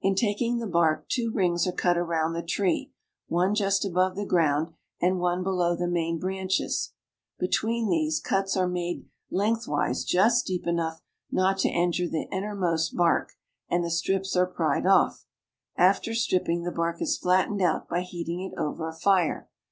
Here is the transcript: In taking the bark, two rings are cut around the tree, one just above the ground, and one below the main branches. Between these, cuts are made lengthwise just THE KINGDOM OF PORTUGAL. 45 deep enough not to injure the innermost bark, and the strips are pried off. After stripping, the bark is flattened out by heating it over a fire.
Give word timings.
In 0.00 0.14
taking 0.14 0.58
the 0.58 0.66
bark, 0.68 1.08
two 1.08 1.32
rings 1.34 1.66
are 1.66 1.72
cut 1.72 1.98
around 1.98 2.34
the 2.34 2.42
tree, 2.44 2.92
one 3.26 3.52
just 3.52 3.84
above 3.84 4.14
the 4.14 4.24
ground, 4.24 4.72
and 5.02 5.18
one 5.18 5.42
below 5.42 5.74
the 5.74 5.88
main 5.88 6.20
branches. 6.20 6.92
Between 7.40 7.88
these, 7.88 8.20
cuts 8.20 8.56
are 8.56 8.68
made 8.68 9.06
lengthwise 9.28 10.04
just 10.04 10.46
THE 10.46 10.60
KINGDOM 10.60 10.78
OF 10.78 10.92
PORTUGAL. 10.92 11.00
45 11.32 11.32
deep 11.32 11.40
enough 11.40 11.44
not 11.48 11.58
to 11.62 11.76
injure 11.76 12.08
the 12.08 12.28
innermost 12.32 12.94
bark, 12.96 13.32
and 13.68 13.82
the 13.84 13.90
strips 13.90 14.36
are 14.36 14.46
pried 14.46 14.86
off. 14.86 15.24
After 15.76 16.14
stripping, 16.14 16.62
the 16.62 16.70
bark 16.70 17.02
is 17.02 17.18
flattened 17.18 17.60
out 17.60 17.88
by 17.88 18.02
heating 18.02 18.42
it 18.42 18.56
over 18.56 18.86
a 18.88 18.92
fire. 18.94 19.48